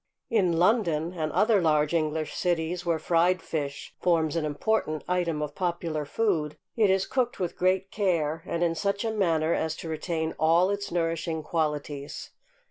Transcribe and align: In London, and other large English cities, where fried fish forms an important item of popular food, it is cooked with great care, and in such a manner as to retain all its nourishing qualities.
In 0.31 0.57
London, 0.57 1.13
and 1.13 1.31
other 1.31 1.61
large 1.61 1.93
English 1.93 2.33
cities, 2.33 2.83
where 2.83 2.97
fried 2.97 3.39
fish 3.39 3.93
forms 4.01 4.35
an 4.35 4.45
important 4.45 5.03
item 5.07 5.43
of 5.43 5.53
popular 5.53 6.05
food, 6.05 6.57
it 6.75 6.89
is 6.89 7.05
cooked 7.05 7.39
with 7.39 7.55
great 7.55 7.91
care, 7.91 8.41
and 8.47 8.63
in 8.63 8.73
such 8.73 9.05
a 9.05 9.11
manner 9.13 9.53
as 9.53 9.75
to 9.75 9.89
retain 9.89 10.33
all 10.39 10.71
its 10.71 10.91
nourishing 10.91 11.43
qualities. 11.43 12.31